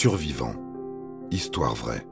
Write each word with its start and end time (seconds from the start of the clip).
Survivant. 0.00 0.54
Histoire 1.32 1.74
vraie. 1.74 2.06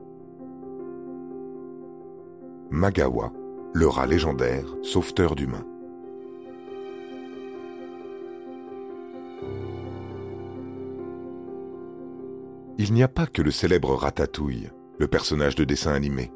Magawa, 2.69 3.33
le 3.75 3.87
rat 3.87 4.07
légendaire, 4.07 4.65
sauveteur 4.83 5.37
d'humains. 5.37 5.65
Il 12.77 12.93
n'y 12.93 13.05
a 13.05 13.09
pas 13.09 13.29
que 13.29 13.41
le 13.41 13.53
célèbre 13.53 13.95
Ratatouille, 13.95 14.69
le 14.99 15.07
personnage 15.07 15.55
de 15.55 15.63
dessin 15.63 15.93
animé, 15.93 16.33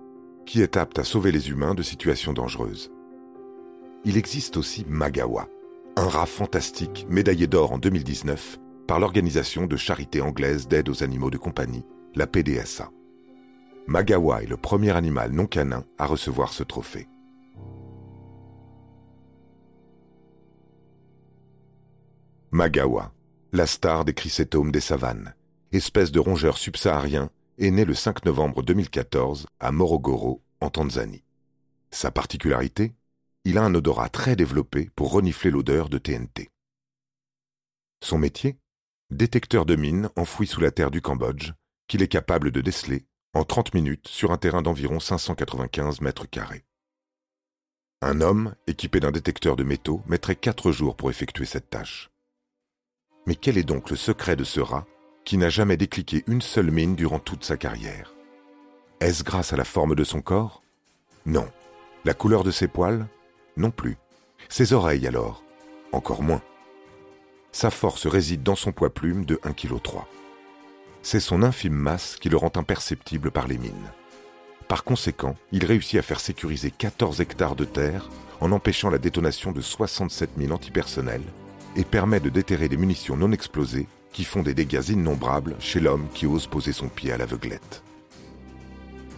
qui 0.46 0.62
est 0.62 0.76
apte 0.76 1.00
à 1.00 1.04
sauver 1.04 1.32
les 1.32 1.50
humains 1.50 1.74
de 1.74 1.82
situations 1.82 2.32
dangereuses. 2.32 2.92
Il 4.04 4.16
existe 4.16 4.56
aussi 4.56 4.86
Magawa, 4.88 5.48
un 5.96 6.06
rat 6.06 6.26
fantastique 6.26 7.08
médaillé 7.10 7.48
d'or 7.48 7.72
en 7.72 7.78
2019 7.78 8.60
par 8.90 8.98
l'organisation 8.98 9.68
de 9.68 9.76
charité 9.76 10.20
anglaise 10.20 10.66
d'aide 10.66 10.88
aux 10.88 11.04
animaux 11.04 11.30
de 11.30 11.38
compagnie, 11.38 11.86
la 12.16 12.26
PDSA. 12.26 12.90
Magawa 13.86 14.42
est 14.42 14.48
le 14.48 14.56
premier 14.56 14.90
animal 14.90 15.30
non 15.30 15.46
canin 15.46 15.84
à 15.96 16.06
recevoir 16.06 16.52
ce 16.52 16.64
trophée. 16.64 17.06
Magawa, 22.50 23.12
la 23.52 23.68
star 23.68 24.04
des 24.04 24.12
chrysétomes 24.12 24.72
des 24.72 24.80
savanes, 24.80 25.36
espèce 25.70 26.10
de 26.10 26.18
rongeur 26.18 26.58
subsaharien, 26.58 27.30
est 27.58 27.70
né 27.70 27.84
le 27.84 27.94
5 27.94 28.24
novembre 28.24 28.64
2014 28.64 29.46
à 29.60 29.70
Morogoro, 29.70 30.42
en 30.60 30.68
Tanzanie. 30.68 31.22
Sa 31.92 32.10
particularité 32.10 32.92
Il 33.44 33.56
a 33.56 33.62
un 33.62 33.72
odorat 33.72 34.08
très 34.08 34.34
développé 34.34 34.90
pour 34.96 35.12
renifler 35.12 35.52
l'odeur 35.52 35.90
de 35.90 35.98
TNT. 35.98 36.50
Son 38.02 38.18
métier 38.18 38.56
Détecteur 39.10 39.66
de 39.66 39.74
mines 39.74 40.08
enfoui 40.14 40.46
sous 40.46 40.60
la 40.60 40.70
terre 40.70 40.92
du 40.92 41.02
Cambodge, 41.02 41.52
qu'il 41.88 42.00
est 42.00 42.08
capable 42.08 42.52
de 42.52 42.60
déceler 42.60 43.06
en 43.34 43.42
30 43.42 43.74
minutes 43.74 44.06
sur 44.06 44.30
un 44.30 44.36
terrain 44.36 44.62
d'environ 44.62 45.00
595 45.00 46.00
mètres 46.00 46.26
carrés. 46.26 46.64
Un 48.02 48.20
homme 48.20 48.54
équipé 48.68 49.00
d'un 49.00 49.10
détecteur 49.10 49.56
de 49.56 49.64
métaux 49.64 50.00
mettrait 50.06 50.36
4 50.36 50.70
jours 50.70 50.96
pour 50.96 51.10
effectuer 51.10 51.44
cette 51.44 51.70
tâche. 51.70 52.10
Mais 53.26 53.34
quel 53.34 53.58
est 53.58 53.64
donc 53.64 53.90
le 53.90 53.96
secret 53.96 54.36
de 54.36 54.44
ce 54.44 54.60
rat 54.60 54.86
qui 55.24 55.38
n'a 55.38 55.48
jamais 55.48 55.76
décliqué 55.76 56.22
une 56.28 56.40
seule 56.40 56.70
mine 56.70 56.94
durant 56.94 57.18
toute 57.18 57.44
sa 57.44 57.56
carrière? 57.56 58.14
Est-ce 59.00 59.24
grâce 59.24 59.52
à 59.52 59.56
la 59.56 59.64
forme 59.64 59.96
de 59.96 60.04
son 60.04 60.22
corps? 60.22 60.62
Non. 61.26 61.50
La 62.04 62.14
couleur 62.14 62.44
de 62.44 62.52
ses 62.52 62.68
poils? 62.68 63.08
Non 63.56 63.72
plus. 63.72 63.96
Ses 64.48 64.72
oreilles 64.72 65.08
alors? 65.08 65.42
Encore 65.90 66.22
moins. 66.22 66.42
Sa 67.52 67.70
force 67.70 68.06
réside 68.06 68.42
dans 68.42 68.54
son 68.54 68.72
poids 68.72 68.94
plume 68.94 69.24
de 69.24 69.36
1,3 69.36 69.54
kg. 69.54 69.80
C'est 71.02 71.20
son 71.20 71.42
infime 71.42 71.74
masse 71.74 72.16
qui 72.20 72.28
le 72.28 72.36
rend 72.36 72.52
imperceptible 72.54 73.30
par 73.30 73.48
les 73.48 73.58
mines. 73.58 73.90
Par 74.68 74.84
conséquent, 74.84 75.34
il 75.50 75.64
réussit 75.64 75.98
à 75.98 76.02
faire 76.02 76.20
sécuriser 76.20 76.70
14 76.70 77.20
hectares 77.20 77.56
de 77.56 77.64
terre 77.64 78.08
en 78.40 78.52
empêchant 78.52 78.88
la 78.88 78.98
détonation 78.98 79.50
de 79.50 79.60
67 79.60 80.30
000 80.38 80.52
antipersonnels 80.52 81.24
et 81.74 81.84
permet 81.84 82.20
de 82.20 82.28
déterrer 82.28 82.68
des 82.68 82.76
munitions 82.76 83.16
non 83.16 83.32
explosées 83.32 83.88
qui 84.12 84.24
font 84.24 84.42
des 84.42 84.54
dégâts 84.54 84.88
innombrables 84.90 85.56
chez 85.58 85.80
l'homme 85.80 86.06
qui 86.14 86.26
ose 86.26 86.46
poser 86.46 86.72
son 86.72 86.88
pied 86.88 87.12
à 87.12 87.16
l'aveuglette. 87.16 87.82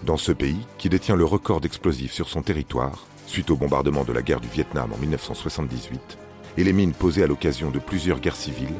Dans 0.04 0.16
ce 0.16 0.32
pays, 0.32 0.66
qui 0.78 0.88
détient 0.88 1.16
le 1.16 1.24
record 1.24 1.60
d'explosifs 1.60 2.12
sur 2.12 2.28
son 2.28 2.42
territoire, 2.42 3.06
suite 3.26 3.50
au 3.50 3.56
bombardement 3.56 4.04
de 4.04 4.12
la 4.12 4.22
guerre 4.22 4.40
du 4.40 4.48
Vietnam 4.48 4.92
en 4.92 4.98
1978, 4.98 6.18
et 6.56 6.64
les 6.64 6.72
mines 6.72 6.92
posées 6.92 7.22
à 7.22 7.26
l'occasion 7.26 7.70
de 7.70 7.78
plusieurs 7.78 8.20
guerres 8.20 8.36
civiles, 8.36 8.74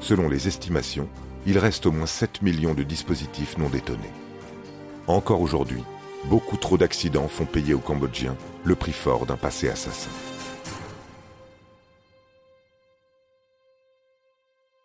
selon 0.00 0.28
les 0.28 0.48
estimations, 0.48 1.08
il 1.46 1.58
reste 1.58 1.86
au 1.86 1.92
moins 1.92 2.06
7 2.06 2.42
millions 2.42 2.74
de 2.74 2.82
dispositifs 2.82 3.58
non 3.58 3.68
détonés. 3.68 4.00
Encore 5.06 5.40
aujourd'hui, 5.40 5.82
beaucoup 6.26 6.56
trop 6.56 6.78
d'accidents 6.78 7.28
font 7.28 7.44
payer 7.44 7.74
aux 7.74 7.78
Cambodgiens 7.78 8.36
le 8.64 8.74
prix 8.74 8.92
fort 8.92 9.26
d'un 9.26 9.36
passé 9.36 9.68
assassin. 9.68 10.10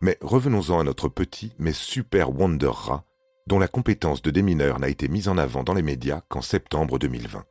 Mais 0.02 0.16
revenons-en 0.22 0.80
à 0.80 0.84
notre 0.84 1.08
petit 1.08 1.52
mais 1.58 1.72
super 1.72 2.30
Wonder 2.30 2.70
Rat, 2.72 3.04
dont 3.46 3.58
la 3.58 3.68
compétence 3.68 4.22
de 4.22 4.30
démineur 4.30 4.78
n'a 4.78 4.88
été 4.88 5.08
mise 5.08 5.28
en 5.28 5.36
avant 5.36 5.62
dans 5.62 5.74
les 5.74 5.82
médias 5.82 6.22
qu'en 6.28 6.40
septembre 6.40 6.98
2020. 6.98 7.44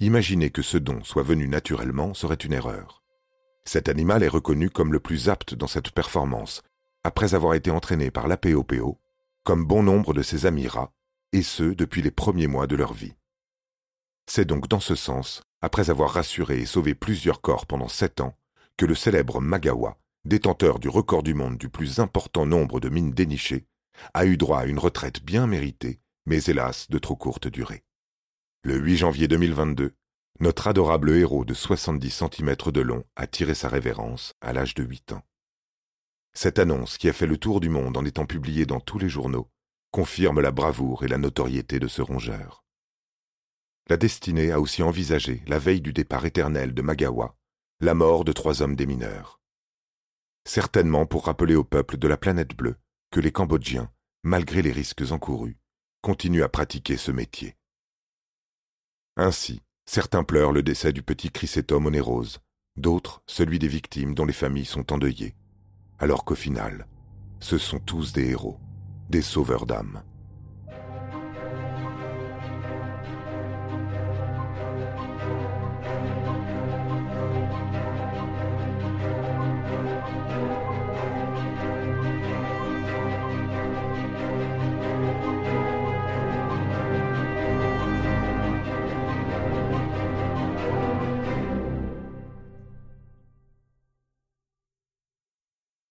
Imaginer 0.00 0.50
que 0.50 0.62
ce 0.62 0.78
don 0.78 1.02
soit 1.02 1.22
venu 1.22 1.48
naturellement 1.48 2.14
serait 2.14 2.34
une 2.36 2.52
erreur. 2.52 2.99
Cet 3.64 3.88
animal 3.88 4.22
est 4.22 4.28
reconnu 4.28 4.70
comme 4.70 4.92
le 4.92 5.00
plus 5.00 5.28
apte 5.28 5.54
dans 5.54 5.66
cette 5.66 5.90
performance, 5.90 6.62
après 7.04 7.34
avoir 7.34 7.54
été 7.54 7.70
entraîné 7.70 8.10
par 8.10 8.28
l'APOPO, 8.28 8.98
comme 9.44 9.64
bon 9.64 9.82
nombre 9.82 10.12
de 10.14 10.22
ses 10.22 10.46
amis 10.46 10.68
rats, 10.68 10.92
et 11.32 11.42
ce 11.42 11.64
depuis 11.64 12.02
les 12.02 12.10
premiers 12.10 12.48
mois 12.48 12.66
de 12.66 12.76
leur 12.76 12.92
vie. 12.92 13.14
C'est 14.26 14.44
donc 14.44 14.68
dans 14.68 14.80
ce 14.80 14.94
sens, 14.94 15.42
après 15.60 15.90
avoir 15.90 16.10
rassuré 16.10 16.60
et 16.60 16.66
sauvé 16.66 16.94
plusieurs 16.94 17.40
corps 17.40 17.66
pendant 17.66 17.88
sept 17.88 18.20
ans, 18.20 18.36
que 18.76 18.86
le 18.86 18.94
célèbre 18.94 19.40
Magawa 19.40 19.96
détenteur 20.24 20.78
du 20.78 20.88
record 20.88 21.22
du 21.22 21.34
monde 21.34 21.56
du 21.56 21.68
plus 21.68 21.98
important 21.98 22.46
nombre 22.46 22.80
de 22.80 22.88
mines 22.88 23.12
dénichées, 23.12 23.66
a 24.14 24.26
eu 24.26 24.36
droit 24.36 24.60
à 24.60 24.66
une 24.66 24.78
retraite 24.78 25.22
bien 25.22 25.46
méritée, 25.46 26.00
mais 26.26 26.42
hélas 26.44 26.88
de 26.90 26.98
trop 26.98 27.16
courte 27.16 27.48
durée. 27.48 27.84
Le 28.62 28.76
8 28.76 28.96
janvier 28.98 29.28
2022, 29.28 29.92
notre 30.38 30.68
adorable 30.68 31.10
héros 31.10 31.44
de 31.44 31.54
70 31.54 32.10
cm 32.10 32.56
de 32.72 32.80
long 32.80 33.04
a 33.16 33.26
tiré 33.26 33.54
sa 33.54 33.68
révérence 33.68 34.34
à 34.40 34.52
l'âge 34.52 34.74
de 34.74 34.84
8 34.84 35.12
ans. 35.12 35.22
Cette 36.32 36.58
annonce, 36.58 36.96
qui 36.96 37.08
a 37.08 37.12
fait 37.12 37.26
le 37.26 37.36
tour 37.36 37.60
du 37.60 37.68
monde 37.68 37.96
en 37.96 38.04
étant 38.04 38.26
publiée 38.26 38.64
dans 38.64 38.80
tous 38.80 38.98
les 38.98 39.08
journaux, 39.08 39.50
confirme 39.90 40.40
la 40.40 40.52
bravoure 40.52 41.04
et 41.04 41.08
la 41.08 41.18
notoriété 41.18 41.80
de 41.80 41.88
ce 41.88 42.00
rongeur. 42.00 42.64
La 43.88 43.96
destinée 43.96 44.52
a 44.52 44.60
aussi 44.60 44.82
envisagé, 44.82 45.42
la 45.48 45.58
veille 45.58 45.80
du 45.80 45.92
départ 45.92 46.24
éternel 46.24 46.72
de 46.72 46.82
Magawa, 46.82 47.36
la 47.80 47.94
mort 47.94 48.24
de 48.24 48.32
trois 48.32 48.62
hommes 48.62 48.76
démineurs 48.76 49.40
certainement 50.44 51.06
pour 51.06 51.26
rappeler 51.26 51.54
au 51.54 51.64
peuple 51.64 51.96
de 51.96 52.08
la 52.08 52.16
planète 52.16 52.56
bleue 52.56 52.76
que 53.10 53.20
les 53.20 53.32
Cambodgiens, 53.32 53.92
malgré 54.22 54.62
les 54.62 54.72
risques 54.72 55.10
encourus, 55.10 55.58
continuent 56.02 56.42
à 56.42 56.48
pratiquer 56.48 56.96
ce 56.96 57.10
métier. 57.10 57.56
Ainsi, 59.16 59.62
certains 59.90 60.22
pleurent 60.22 60.52
le 60.52 60.62
décès 60.62 60.92
du 60.92 61.02
petit 61.02 61.30
Chrysétome 61.30 61.86
onérose, 61.86 62.38
d'autres 62.76 63.24
celui 63.26 63.58
des 63.58 63.66
victimes 63.66 64.14
dont 64.14 64.24
les 64.24 64.32
familles 64.32 64.64
sont 64.64 64.92
endeuillées, 64.92 65.34
alors 65.98 66.24
qu'au 66.24 66.36
final, 66.36 66.86
ce 67.40 67.58
sont 67.58 67.80
tous 67.80 68.12
des 68.12 68.28
héros, 68.28 68.60
des 69.08 69.20
sauveurs 69.20 69.66
d'âmes. 69.66 70.04